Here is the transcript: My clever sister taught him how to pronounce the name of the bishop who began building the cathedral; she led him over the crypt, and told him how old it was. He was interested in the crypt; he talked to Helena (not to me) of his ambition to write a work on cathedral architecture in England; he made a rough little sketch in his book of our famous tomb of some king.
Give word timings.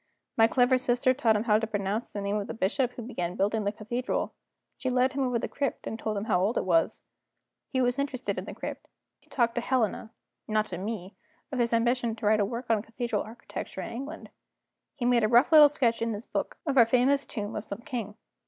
My 0.35 0.47
clever 0.47 0.79
sister 0.79 1.13
taught 1.13 1.35
him 1.35 1.43
how 1.43 1.59
to 1.59 1.67
pronounce 1.67 2.11
the 2.11 2.21
name 2.21 2.37
of 2.37 2.47
the 2.47 2.55
bishop 2.55 2.93
who 2.93 3.03
began 3.03 3.35
building 3.35 3.65
the 3.65 3.71
cathedral; 3.71 4.33
she 4.75 4.89
led 4.89 5.13
him 5.13 5.21
over 5.21 5.37
the 5.37 5.47
crypt, 5.47 5.85
and 5.85 5.99
told 5.99 6.17
him 6.17 6.23
how 6.23 6.41
old 6.41 6.57
it 6.57 6.65
was. 6.65 7.03
He 7.69 7.81
was 7.81 7.99
interested 7.99 8.39
in 8.39 8.45
the 8.45 8.55
crypt; 8.55 8.87
he 9.19 9.29
talked 9.29 9.53
to 9.53 9.61
Helena 9.61 10.09
(not 10.47 10.65
to 10.69 10.79
me) 10.79 11.13
of 11.51 11.59
his 11.59 11.71
ambition 11.71 12.15
to 12.15 12.25
write 12.25 12.39
a 12.39 12.45
work 12.45 12.65
on 12.71 12.81
cathedral 12.81 13.21
architecture 13.21 13.81
in 13.81 13.93
England; 13.93 14.31
he 14.95 15.05
made 15.05 15.23
a 15.23 15.27
rough 15.27 15.51
little 15.51 15.69
sketch 15.69 16.01
in 16.01 16.13
his 16.13 16.25
book 16.25 16.57
of 16.65 16.79
our 16.79 16.85
famous 16.87 17.23
tomb 17.27 17.55
of 17.55 17.63
some 17.63 17.81
king. 17.81 18.15